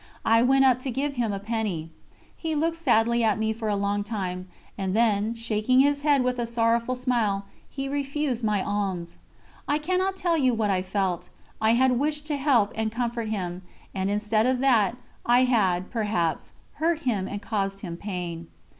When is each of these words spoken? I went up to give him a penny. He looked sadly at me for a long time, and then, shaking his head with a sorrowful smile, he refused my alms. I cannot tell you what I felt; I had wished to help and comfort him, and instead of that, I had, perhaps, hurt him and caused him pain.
I 0.25 0.41
went 0.41 0.65
up 0.65 0.79
to 0.79 0.89
give 0.89 1.13
him 1.13 1.31
a 1.31 1.37
penny. 1.37 1.91
He 2.35 2.55
looked 2.55 2.77
sadly 2.77 3.23
at 3.23 3.37
me 3.37 3.53
for 3.53 3.69
a 3.69 3.75
long 3.75 4.03
time, 4.03 4.47
and 4.75 4.95
then, 4.95 5.35
shaking 5.35 5.81
his 5.81 6.01
head 6.01 6.23
with 6.23 6.39
a 6.39 6.47
sorrowful 6.47 6.95
smile, 6.95 7.45
he 7.69 7.87
refused 7.87 8.43
my 8.43 8.63
alms. 8.63 9.19
I 9.67 9.77
cannot 9.77 10.15
tell 10.15 10.35
you 10.39 10.55
what 10.55 10.71
I 10.71 10.81
felt; 10.81 11.29
I 11.61 11.73
had 11.73 11.99
wished 11.99 12.25
to 12.25 12.37
help 12.37 12.71
and 12.73 12.91
comfort 12.91 13.27
him, 13.27 13.61
and 13.93 14.09
instead 14.09 14.47
of 14.47 14.57
that, 14.57 14.97
I 15.23 15.43
had, 15.43 15.91
perhaps, 15.91 16.53
hurt 16.81 17.03
him 17.03 17.27
and 17.27 17.39
caused 17.39 17.81
him 17.81 17.95
pain. 17.95 18.47